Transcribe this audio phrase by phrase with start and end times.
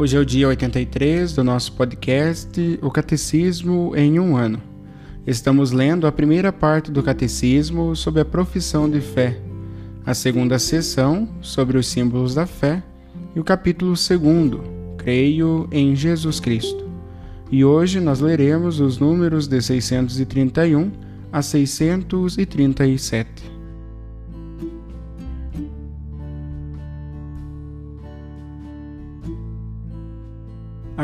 [0.00, 4.58] Hoje é o dia 83 do nosso podcast O Catecismo em um ano.
[5.26, 9.38] Estamos lendo a primeira parte do Catecismo sobre a profissão de fé,
[10.06, 12.82] a segunda sessão sobre os símbolos da fé
[13.36, 14.64] e o capítulo segundo,
[14.96, 16.88] Creio em Jesus Cristo.
[17.50, 20.92] E hoje nós leremos os números de 631
[21.30, 23.28] a 637.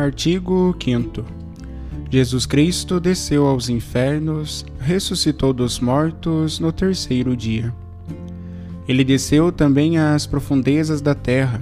[0.07, 1.25] Artigo 5
[2.09, 7.75] Jesus Cristo desceu aos infernos, ressuscitou dos mortos no terceiro dia.
[8.87, 11.61] Ele desceu também às profundezas da terra.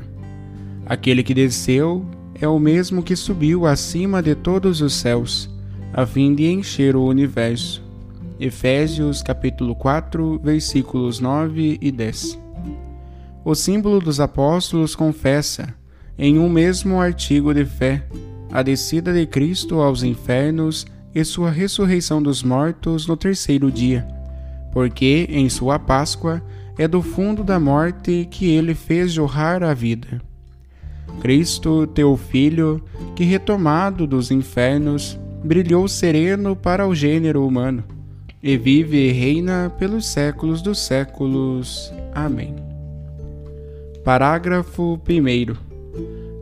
[0.84, 2.04] Aquele que desceu
[2.38, 5.48] é o mesmo que subiu acima de todos os céus,
[5.90, 7.82] a fim de encher o universo.
[8.38, 12.38] Efésios capítulo 4, versículos 9 e 10.
[13.42, 15.74] O símbolo dos apóstolos confessa
[16.18, 18.06] em um mesmo artigo de fé,
[18.54, 24.06] a descida de Cristo aos infernos e sua ressurreição dos mortos no terceiro dia,
[24.72, 26.40] porque em sua Páscoa
[26.78, 30.22] é do fundo da morte que ele fez jorrar a vida.
[31.20, 32.80] Cristo, teu Filho,
[33.16, 37.82] que retomado dos infernos, brilhou sereno para o gênero humano,
[38.40, 41.92] e vive e reina pelos séculos dos séculos.
[42.14, 42.54] Amém.
[44.04, 45.73] Parágrafo 1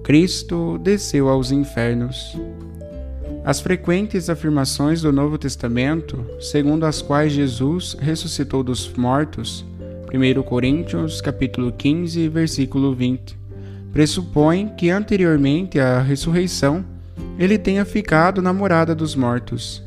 [0.02, 2.36] Cristo desceu aos infernos.
[3.44, 9.64] As frequentes afirmações do Novo Testamento, segundo as quais Jesus ressuscitou dos mortos,
[10.12, 13.38] 1 Coríntios capítulo 15, versículo 20,
[13.92, 16.84] pressupõem que anteriormente à ressurreição
[17.38, 19.82] ele tenha ficado na morada dos mortos.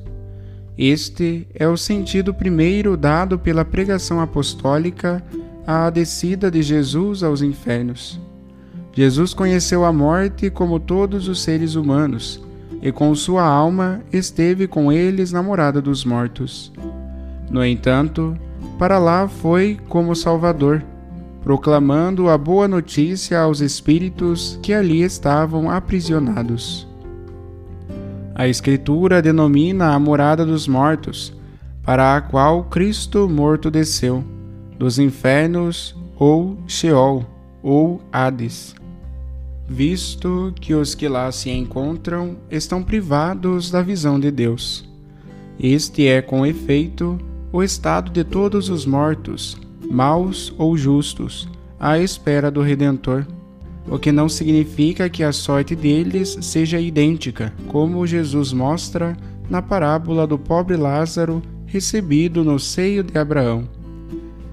[0.78, 5.22] Este é o sentido primeiro dado pela pregação apostólica
[5.68, 8.20] à descida de Jesus aos infernos.
[8.96, 12.42] Jesus conheceu a morte como todos os seres humanos,
[12.82, 16.72] e com sua alma esteve com eles na morada dos mortos.
[17.52, 18.38] No entanto,
[18.80, 20.82] para lá foi como Salvador,
[21.44, 26.88] proclamando a boa notícia aos espíritos que ali estavam aprisionados.
[28.34, 31.34] A Escritura denomina a morada dos mortos,
[31.84, 34.24] para a qual Cristo morto desceu,
[34.80, 37.26] dos infernos ou Sheol
[37.62, 38.74] ou Hades
[39.68, 44.88] visto que os que lá se encontram estão privados da visão de Deus.
[45.60, 47.18] Este é, com efeito,
[47.52, 49.58] o estado de todos os mortos,
[49.90, 51.50] maus ou justos,
[51.80, 53.26] à espera do Redentor,
[53.88, 59.16] o que não significa que a sorte deles seja idêntica, como Jesus mostra
[59.50, 63.68] na parábola do pobre Lázaro recebido no seio de Abraão.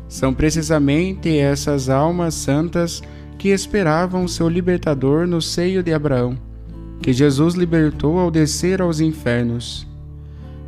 [0.08, 3.02] São precisamente essas almas santas
[3.42, 6.38] que esperavam seu libertador no seio de Abraão,
[7.02, 9.84] que Jesus libertou ao descer aos infernos.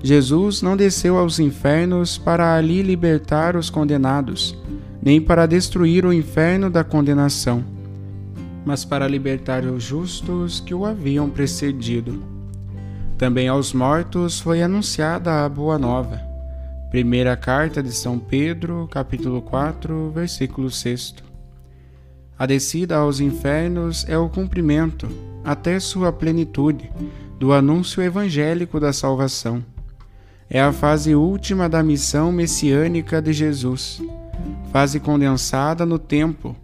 [0.03, 4.59] Jesus não desceu aos infernos para ali libertar os condenados,
[5.01, 7.65] nem para destruir o inferno da condenação,
[8.67, 12.25] mas para libertar os justos que o haviam precedido.
[13.17, 16.21] Também aos mortos foi anunciada a boa nova.
[16.91, 21.24] Primeira carta de São Pedro, capítulo 4, versículo 6.
[22.39, 25.09] A descida aos infernos é o cumprimento,
[25.45, 26.91] até sua plenitude,
[27.39, 29.65] do anúncio evangélico da salvação.
[30.49, 34.03] É a fase última da missão messiânica de Jesus,
[34.73, 36.57] fase condensada no tempo,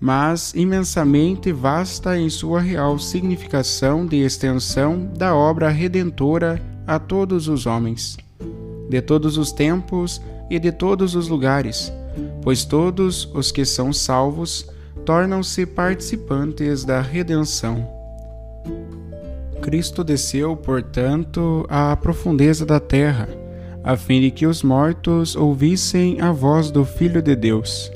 [0.00, 7.66] mas imensamente vasta em sua real significação de extensão da obra redentora a todos os
[7.66, 8.16] homens,
[8.88, 11.92] de todos os tempos e de todos os lugares
[12.42, 14.66] pois todos os que são salvos
[15.08, 17.88] tornam-se participantes da redenção.
[19.62, 23.26] Cristo desceu, portanto, à profundeza da terra,
[23.82, 27.90] a fim de que os mortos ouvissem a voz do Filho de Deus.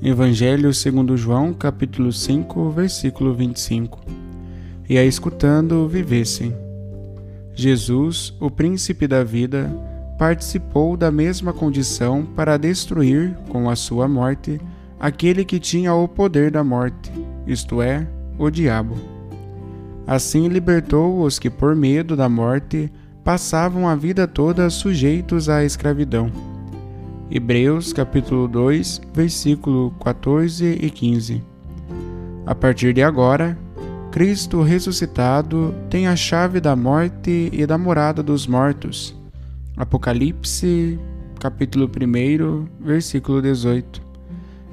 [0.00, 3.98] Evangelho segundo João, capítulo 5, versículo 25.
[4.88, 6.54] E a escutando vivessem.
[7.56, 9.68] Jesus, o príncipe da vida,
[10.16, 14.60] participou da mesma condição para destruir, com a sua morte,
[15.02, 17.10] aquele que tinha o poder da morte,
[17.44, 18.06] isto é,
[18.38, 18.94] o diabo.
[20.06, 22.88] Assim libertou os que, por medo da morte,
[23.24, 26.30] passavam a vida toda sujeitos à escravidão.
[27.28, 31.42] Hebreus capítulo 2, versículo 14 e 15.
[32.46, 33.58] A partir de agora,
[34.12, 39.16] Cristo ressuscitado tem a chave da morte e da morada dos mortos.
[39.76, 40.96] Apocalipse,
[41.40, 44.11] capítulo 1, versículo 18.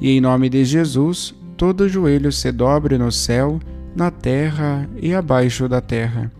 [0.02, 3.60] E em nome de Jesus, todo joelho se dobre no céu,
[3.96, 6.32] na terra e abaixo da terra.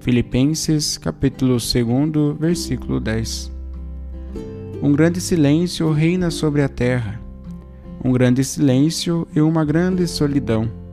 [0.00, 3.52] Filipenses, capítulo 2, versículo 10.
[4.82, 7.20] Um grande silêncio reina sobre a terra.
[8.02, 10.84] Um grande silêncio e uma grande solidão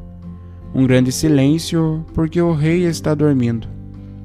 [0.73, 3.67] um grande silêncio, porque o rei está dormindo.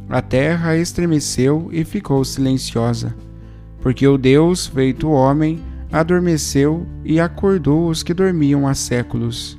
[0.08, 3.14] A terra estremeceu e ficou silenciosa,
[3.80, 5.58] porque o Deus feito homem
[5.92, 9.58] adormeceu e acordou os que dormiam há séculos.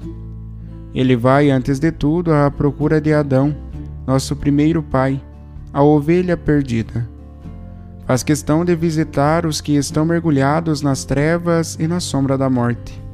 [0.93, 3.55] Ele vai, antes de tudo, à procura de Adão,
[4.05, 5.21] nosso primeiro pai,
[5.73, 7.07] a ovelha perdida.
[8.05, 13.07] Faz questão de visitar os que estão mergulhados nas trevas e na sombra da morte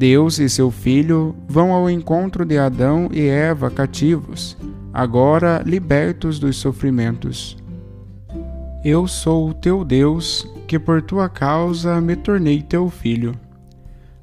[0.00, 4.56] Deus e seu filho vão ao encontro de Adão e Eva cativos,
[4.94, 7.59] agora libertos dos sofrimentos.
[8.82, 13.34] Eu sou o teu Deus, que por tua causa me tornei teu filho.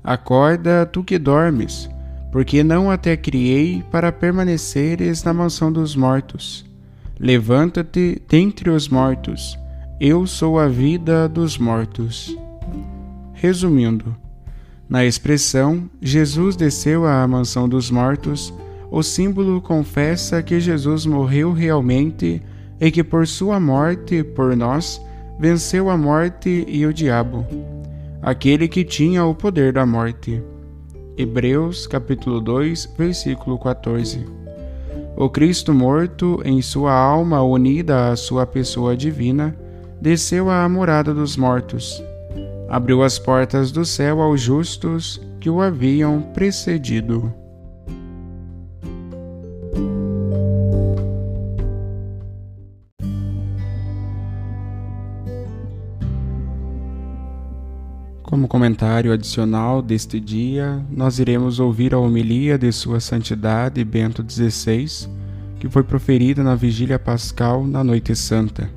[0.04, 1.88] Acorda, tu que dormes,
[2.32, 6.66] porque não até criei para permaneceres na mansão dos mortos.
[7.20, 9.60] Levanta-te dentre os mortos,
[10.00, 12.36] eu sou a vida dos mortos.
[13.34, 14.16] Resumindo,
[14.90, 18.52] na expressão Jesus desceu à mansão dos mortos,
[18.90, 22.42] o símbolo confessa que Jesus morreu realmente
[22.80, 25.02] e que por sua morte, por nós,
[25.40, 27.46] venceu a morte e o diabo,
[28.22, 30.42] aquele que tinha o poder da morte.
[31.18, 34.26] Hebreus capítulo 2, versículo 14.
[35.16, 39.56] O Cristo morto, em sua alma unida à sua pessoa divina,
[40.00, 42.04] desceu à morada dos mortos
[42.68, 47.34] abriu as portas do céu aos justos que o haviam precedido.
[58.38, 65.10] Como comentário adicional deste dia, nós iremos ouvir a homilia de Sua Santidade Bento XVI,
[65.60, 68.70] que foi proferida na Vigília Pascal na Noite Santa,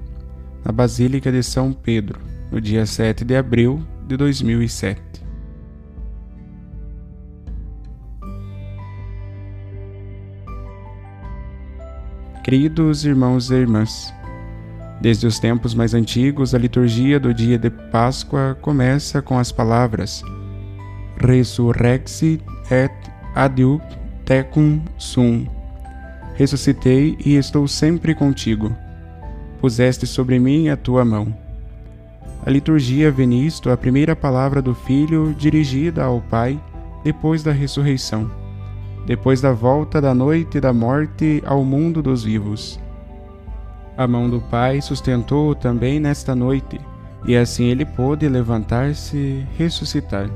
[0.64, 2.18] na Basílica de São Pedro
[2.50, 4.98] no dia 7 de abril de 2007.
[12.42, 14.10] Queridos irmãos e irmãs,
[15.00, 20.22] desde os tempos mais antigos, a liturgia do dia de Páscoa começa com as palavras
[21.18, 22.92] Resurrexit et
[23.34, 23.82] adiuc
[24.24, 25.46] tecum sum.
[26.34, 28.74] Ressuscitei e estou sempre contigo.
[29.60, 31.34] Puseste sobre mim a tua mão.
[32.46, 36.58] A liturgia vê nisto a primeira palavra do Filho dirigida ao Pai
[37.04, 38.30] depois da ressurreição,
[39.06, 42.80] depois da volta da noite e da morte ao mundo dos vivos.
[43.96, 46.80] A mão do Pai sustentou-o também nesta noite,
[47.26, 50.30] e assim ele pôde levantar-se e ressuscitar.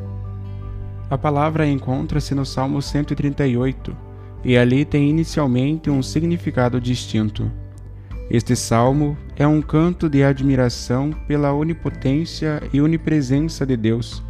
[1.08, 3.96] A palavra encontra-se no Salmo 138,
[4.44, 7.50] e ali tem inicialmente um significado distinto.
[8.30, 14.22] Este salmo é um canto de admiração pela onipotência e onipresença de Deus,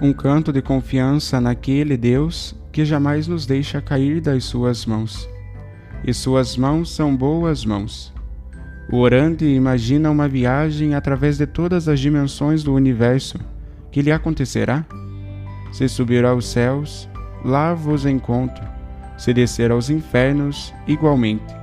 [0.00, 5.28] um canto de confiança naquele Deus que jamais nos deixa cair das suas mãos.
[6.04, 8.17] E suas mãos são boas mãos.
[8.90, 13.38] O orante imagina uma viagem através de todas as dimensões do universo.
[13.90, 14.84] Que lhe acontecerá?
[15.72, 17.08] Se subir aos céus,
[17.44, 18.64] lá vos encontro.
[19.16, 21.58] Se descer aos infernos, igualmente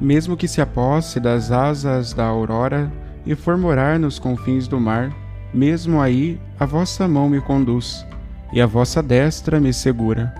[0.00, 2.90] mesmo que se aposse das asas da aurora
[3.24, 5.10] e for morar nos confins do mar,
[5.52, 8.06] mesmo aí a vossa mão me conduz,
[8.52, 10.34] e a vossa destra me segura.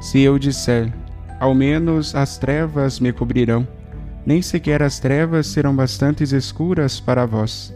[0.00, 0.92] Se eu disser,
[1.38, 3.66] ao menos as trevas me cobrirão,
[4.30, 7.74] nem sequer as trevas serão bastantes escuras para vós.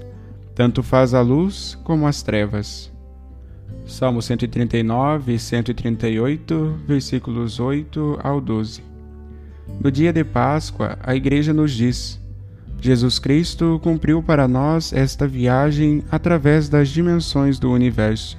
[0.54, 2.92] Tanto faz a luz como as trevas.
[3.88, 8.84] Salmo 139, 138, versículos 8 ao 12.
[9.82, 12.20] No dia de Páscoa, a Igreja nos diz:
[12.80, 18.38] Jesus Cristo cumpriu para nós esta viagem através das dimensões do universo.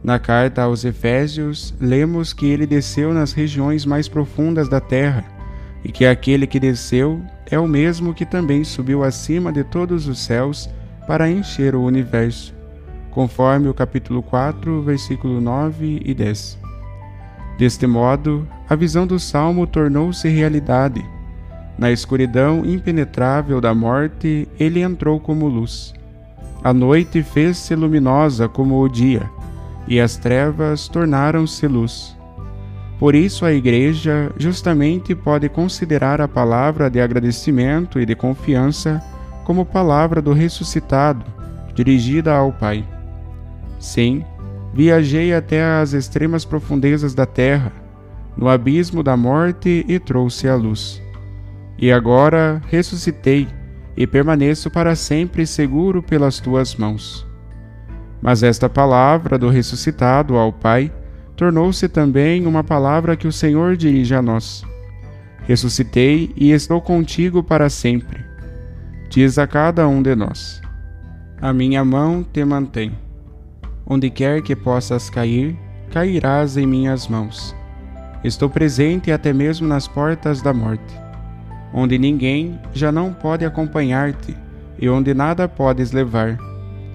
[0.00, 5.35] Na carta aos Efésios, lemos que ele desceu nas regiões mais profundas da terra
[5.86, 10.18] e que aquele que desceu é o mesmo que também subiu acima de todos os
[10.18, 10.68] céus
[11.06, 12.52] para encher o universo,
[13.12, 16.58] conforme o capítulo 4, versículo 9 e 10.
[17.56, 21.08] Deste modo, a visão do salmo tornou-se realidade.
[21.78, 25.94] Na escuridão impenetrável da morte, ele entrou como luz.
[26.64, 29.30] A noite fez-se luminosa como o dia,
[29.86, 32.15] e as trevas tornaram-se luz.
[32.98, 39.02] Por isso, a Igreja justamente pode considerar a palavra de agradecimento e de confiança
[39.44, 41.24] como palavra do ressuscitado,
[41.74, 42.84] dirigida ao Pai.
[43.78, 44.24] Sim,
[44.72, 47.70] viajei até as extremas profundezas da terra,
[48.34, 51.02] no abismo da morte e trouxe a luz.
[51.78, 53.46] E agora ressuscitei
[53.94, 57.26] e permaneço para sempre seguro pelas tuas mãos.
[58.22, 60.90] Mas esta palavra do ressuscitado ao Pai
[61.36, 64.64] tornou-se também uma palavra que o Senhor dirige a nós.
[65.44, 68.26] Ressuscitei e estou contigo para sempre
[69.08, 70.60] diz a cada um de nós:
[71.40, 72.92] A minha mão te mantém.
[73.86, 75.56] Onde quer que possas cair,
[75.90, 77.54] cairás em minhas mãos.
[78.24, 80.94] Estou presente até mesmo nas portas da morte,
[81.72, 84.36] onde ninguém já não pode acompanhar-te
[84.78, 86.36] e onde nada podes levar.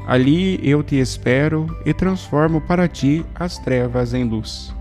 [0.06, 4.74] Ali eu te espero e transformo para ti as trevas em luz.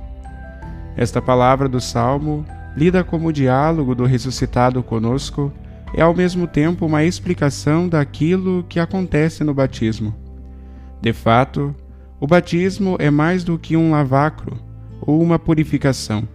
[0.97, 2.45] Esta palavra do Salmo
[2.77, 5.53] lida como diálogo do ressuscitado conosco
[5.95, 10.15] é ao mesmo tempo uma explicação daquilo que acontece no batismo.
[11.00, 11.75] De fato,
[12.21, 14.57] o batismo é mais do que um lavacro
[15.00, 16.29] ou uma purificação.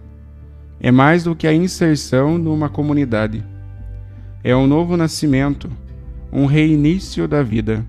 [0.80, 3.44] É mais do que a inserção numa comunidade.
[4.44, 5.70] É um novo nascimento,
[6.32, 7.84] um reinício da vida.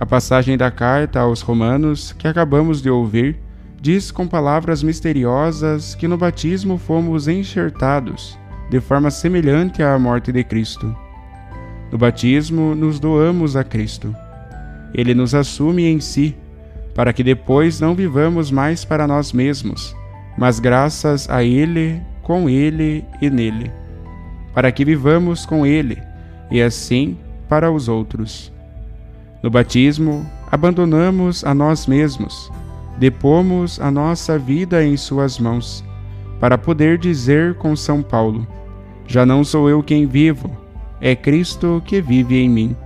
[0.00, 3.36] A passagem da carta aos Romanos, que acabamos de ouvir,
[3.80, 8.38] diz com palavras misteriosas que no batismo fomos enxertados
[8.70, 10.94] de forma semelhante à morte de Cristo.
[11.90, 14.14] No batismo, nos doamos a Cristo.
[14.94, 16.36] Ele nos assume em si,
[16.94, 19.96] para que depois não vivamos mais para nós mesmos,
[20.36, 23.72] mas graças a Ele, com Ele e nele.
[24.54, 25.98] Para que vivamos com Ele
[26.52, 28.56] e assim para os outros.
[29.42, 32.50] No batismo, abandonamos a nós mesmos,
[32.98, 35.84] depomos a nossa vida em Suas mãos,
[36.40, 38.46] para poder dizer com São Paulo:
[39.06, 40.50] já não sou eu quem vivo,
[41.00, 42.76] é Cristo que vive em mim.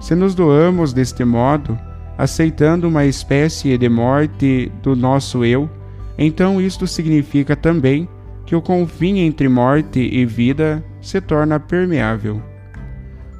[0.00, 1.78] Se nos doamos deste modo,
[2.18, 5.70] aceitando uma espécie de morte do nosso eu,
[6.18, 8.08] então isto significa também
[8.44, 12.42] que o confim entre morte e vida se torna permeável.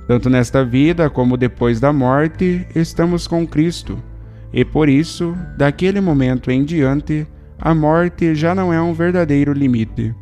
[0.06, 3.98] Tanto nesta vida como depois da morte, estamos com Cristo,
[4.52, 7.26] e por isso, daquele momento em diante,
[7.58, 10.14] a morte já não é um verdadeiro limite.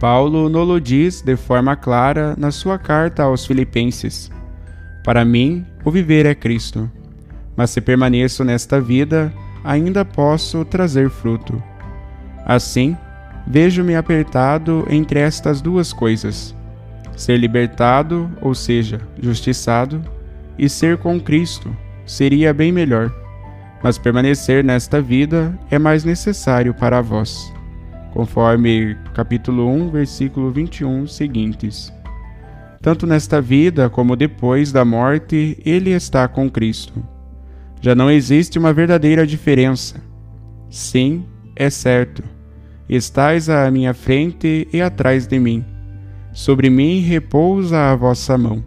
[0.00, 4.30] Paulo nolo diz de forma clara na sua carta aos Filipenses:
[5.04, 6.90] Para mim, o viver é Cristo,
[7.56, 9.32] mas se permaneço nesta vida,
[9.64, 11.62] ainda posso trazer fruto.
[12.46, 12.96] Assim,
[13.46, 16.54] vejo-me apertado entre estas duas coisas:
[17.18, 20.02] ser libertado, ou seja, justiçado,
[20.58, 23.12] e ser com Cristo seria bem melhor,
[23.82, 27.52] mas permanecer nesta vida é mais necessário para vós
[28.18, 31.92] conforme capítulo 1, versículo 21 seguintes.
[32.80, 36.94] Tanto nesta vida como depois da morte, ele está com Cristo.
[37.80, 40.00] Já não existe uma verdadeira diferença.
[40.70, 42.22] Sim, é certo.
[42.88, 45.64] Estais à minha frente e atrás de mim.
[46.38, 48.64] Sobre mim repousa a vossa mão.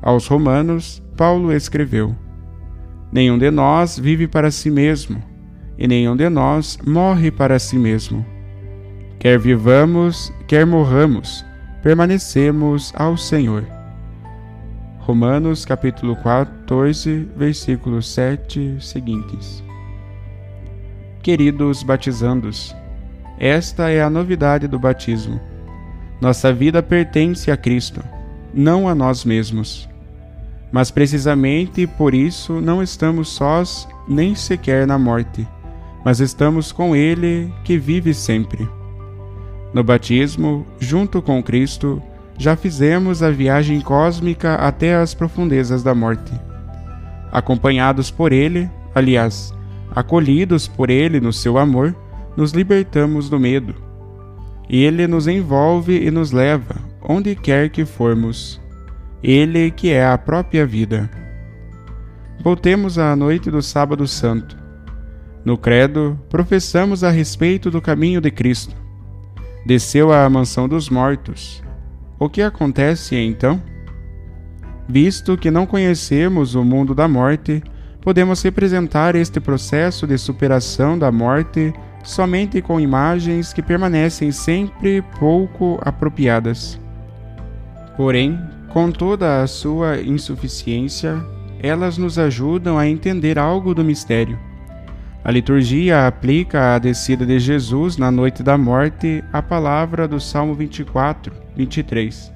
[0.00, 2.14] Aos Romanos, Paulo escreveu:
[3.10, 5.20] Nenhum de nós vive para si mesmo,
[5.76, 8.24] e nenhum de nós morre para si mesmo.
[9.18, 11.44] Quer vivamos, quer morramos,
[11.82, 13.66] permanecemos ao Senhor.
[15.00, 19.60] Romanos capítulo 14, versículos 7 seguintes.
[21.20, 22.76] Queridos batizandos,
[23.40, 25.49] esta é a novidade do batismo.
[26.20, 28.02] Nossa vida pertence a Cristo,
[28.52, 29.88] não a nós mesmos.
[30.70, 35.48] Mas precisamente por isso não estamos sós nem sequer na morte,
[36.04, 38.68] mas estamos com Ele que vive sempre.
[39.72, 42.02] No batismo, junto com Cristo,
[42.36, 46.32] já fizemos a viagem cósmica até as profundezas da morte.
[47.32, 49.54] Acompanhados por Ele, aliás,
[49.94, 51.94] acolhidos por Ele no seu amor,
[52.36, 53.89] nos libertamos do medo.
[54.72, 58.60] Ele nos envolve e nos leva, onde quer que formos.
[59.20, 61.10] Ele que é a própria vida.
[62.40, 64.56] Voltemos à noite do Sábado Santo.
[65.44, 68.76] No Credo, professamos a respeito do caminho de Cristo.
[69.66, 71.60] Desceu à mansão dos mortos.
[72.16, 73.60] O que acontece então?
[74.88, 77.60] Visto que não conhecemos o mundo da morte,
[78.00, 85.78] podemos representar este processo de superação da morte somente com imagens que permanecem sempre pouco
[85.82, 86.80] apropriadas.
[87.96, 88.38] Porém,
[88.70, 91.22] com toda a sua insuficiência,
[91.62, 94.38] elas nos ajudam a entender algo do mistério.
[95.22, 100.54] A liturgia aplica à descida de Jesus na noite da morte a palavra do Salmo
[100.54, 102.32] 24, 23.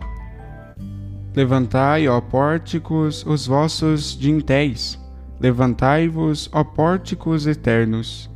[1.34, 5.00] Levantai, ó pórticos, os vossos dintéis,
[5.40, 8.33] levantai-vos, ó pórticos eternos.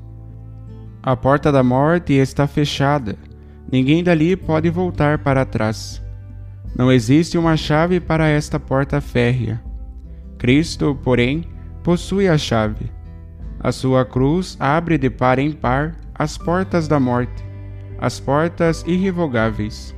[1.02, 3.16] A porta da morte está fechada,
[3.70, 6.02] ninguém dali pode voltar para trás.
[6.76, 9.62] Não existe uma chave para esta porta férrea.
[10.38, 11.44] Cristo, porém,
[11.84, 12.90] possui a chave.
[13.60, 17.44] A sua cruz abre de par em par as portas da morte,
[18.00, 19.94] as portas irrevogáveis.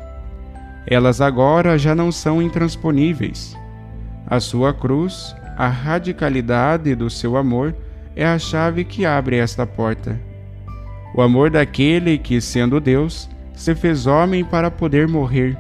[0.87, 3.57] Elas agora já não são intransponíveis.
[4.27, 7.75] A sua cruz, a radicalidade do seu amor,
[8.15, 10.30] é a chave que abre esta porta.
[11.21, 15.55] O amor daquele que, sendo Deus, se fez homem para poder morrer.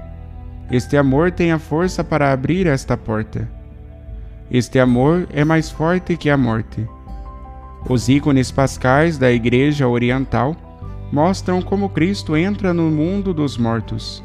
[0.72, 3.46] Este amor tem a força para abrir esta porta.
[4.50, 6.88] Este amor é mais forte que a morte.
[7.86, 10.56] Os ícones pascais da Igreja Oriental
[11.12, 14.24] mostram como Cristo entra no mundo dos mortos.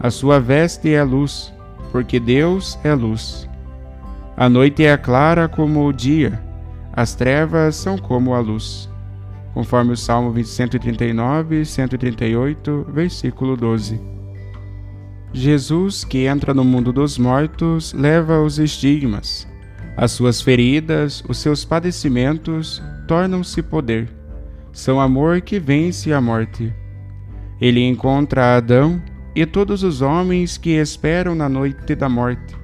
[0.00, 1.52] A sua veste é luz,
[1.92, 3.46] porque Deus é luz.
[4.34, 6.42] A noite é clara como o dia,
[6.94, 8.88] as trevas são como a luz.
[9.56, 13.98] Conforme o Salmo 139, 138, versículo 12.
[15.32, 19.48] Jesus, que entra no mundo dos mortos, leva os estigmas,
[19.96, 24.10] as suas feridas, os seus padecimentos tornam-se poder.
[24.74, 26.70] São amor que vence a morte.
[27.58, 29.02] Ele encontra Adão
[29.34, 32.54] e todos os homens que esperam na noite da morte.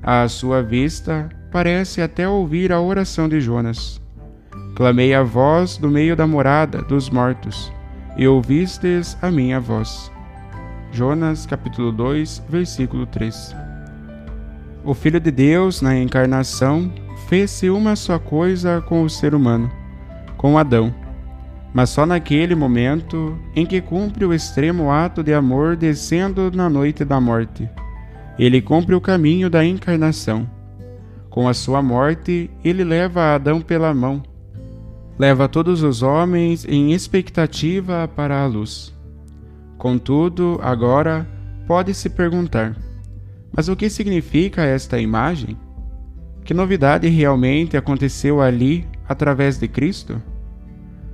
[0.00, 4.00] À sua vista, parece até ouvir a oração de Jonas.
[4.80, 7.70] Clamei a voz do meio da morada dos mortos,
[8.16, 10.10] e ouvistes a minha voz.
[10.90, 13.54] Jonas capítulo 2, versículo 3.
[14.82, 16.90] O Filho de Deus, na encarnação,
[17.28, 19.70] fez-se uma só coisa com o ser humano,
[20.38, 20.94] com Adão,
[21.74, 27.04] mas só naquele momento em que cumpre o extremo ato de amor descendo na noite
[27.04, 27.68] da morte.
[28.38, 30.48] Ele cumpre o caminho da encarnação.
[31.28, 34.22] Com a sua morte, ele leva Adão pela mão,
[35.20, 38.90] leva todos os homens em expectativa para a luz.
[39.76, 41.28] Contudo, agora
[41.66, 42.74] pode-se perguntar:
[43.54, 45.58] mas o que significa esta imagem?
[46.42, 50.22] Que novidade realmente aconteceu ali através de Cristo?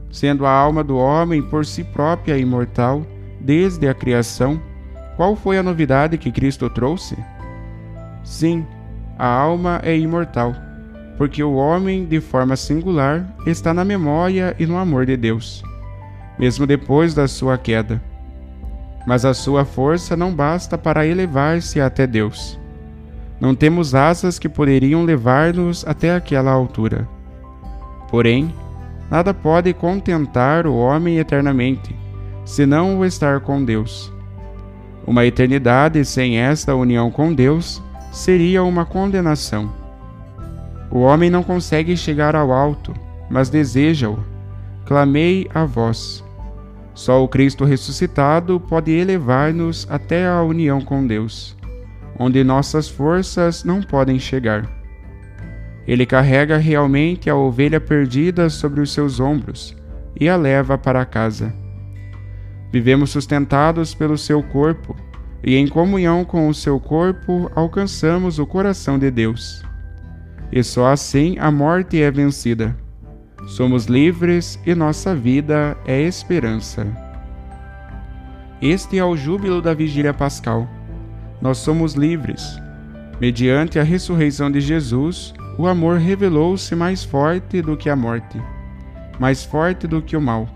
[0.08, 3.04] Sendo a alma do homem por si própria imortal
[3.40, 4.62] desde a criação,
[5.16, 7.16] qual foi a novidade que Cristo trouxe?
[8.22, 8.64] Sim,
[9.18, 10.54] a alma é imortal,
[11.16, 15.62] porque o homem, de forma singular, está na memória e no amor de Deus,
[16.38, 18.00] mesmo depois da sua queda
[19.06, 22.58] mas a sua força não basta para elevar-se até Deus.
[23.40, 27.08] Não temos asas que poderiam levar-nos até aquela altura.
[28.10, 28.52] Porém,
[29.08, 31.94] nada pode contentar o homem eternamente,
[32.44, 34.12] senão o estar com Deus.
[35.06, 39.85] Uma eternidade sem esta união com Deus seria uma condenação.
[40.90, 42.94] O homem não consegue chegar ao alto,
[43.28, 44.18] mas deseja-o.
[44.84, 46.24] Clamei a vós.
[46.94, 51.56] Só o Cristo ressuscitado pode elevar-nos até a união com Deus,
[52.18, 54.66] onde nossas forças não podem chegar.
[55.86, 59.76] Ele carrega realmente a ovelha perdida sobre os seus ombros
[60.18, 61.52] e a leva para casa.
[62.72, 64.96] Vivemos sustentados pelo seu corpo,
[65.44, 69.62] e em comunhão com o seu corpo alcançamos o coração de Deus.
[70.52, 72.76] E só assim a morte é vencida
[73.46, 76.84] Somos livres e nossa vida é esperança.
[78.60, 80.68] Este é o júbilo da vigília pascal.
[81.40, 82.60] Nós somos livres.
[83.20, 88.42] Mediante a ressurreição de Jesus, o amor revelou-se mais forte do que a morte,
[89.20, 90.48] mais forte do que o mal.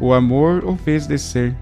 [0.00, 1.54] O amor o fez descer,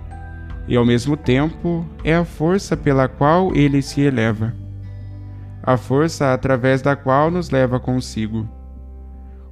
[0.67, 4.55] e ao mesmo tempo é a força pela qual ele se eleva,
[5.63, 8.49] a força através da qual nos leva consigo.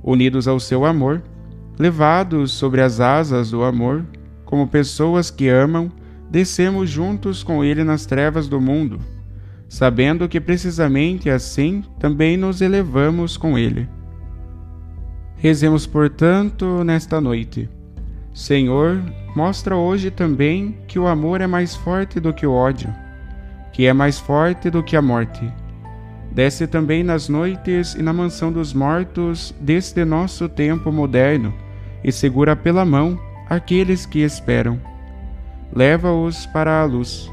[0.03, 1.23] unidos ao seu amor,
[1.79, 4.05] levados sobre as asas do amor,
[4.45, 5.93] como pessoas que amam,
[6.31, 8.99] descemos juntos com ele nas trevas do mundo,
[9.69, 13.89] sabendo que precisamente assim também nos elevamos com ele.
[15.37, 17.69] Rezemos, portanto, nesta noite.
[18.33, 19.01] Senhor,
[19.35, 22.93] mostra hoje também que o amor é mais forte do que o ódio,
[23.73, 25.51] que é mais forte do que a morte.
[26.33, 31.53] Desce também nas noites e na mansão dos mortos deste nosso tempo moderno
[32.05, 34.81] e segura pela mão aqueles que esperam.
[35.73, 37.31] Leva-os para a luz.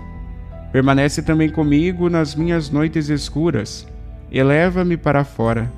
[0.71, 3.87] Permanece também comigo nas minhas noites escuras.
[4.31, 5.71] Eleva-me para fora.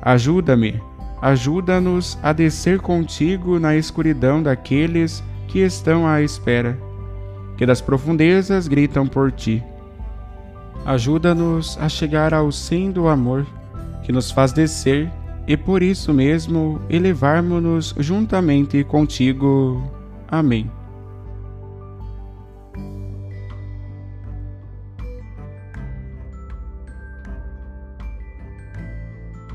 [0.00, 0.80] Ajuda-me,
[1.20, 6.76] ajuda-nos a descer contigo na escuridão daqueles que estão à espera,
[7.56, 9.62] que das profundezas gritam por ti.
[10.84, 13.46] Ajuda-nos a chegar ao sim do amor,
[14.02, 15.10] que nos faz descer
[15.46, 19.82] e por isso mesmo elevarmos-nos juntamente contigo.
[20.28, 20.70] Amém.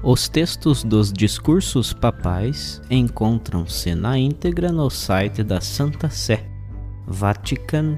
[0.03, 6.45] Os textos dos discursos papais encontram-se na íntegra no site da Santa Sé,
[7.05, 7.97] vatican.va.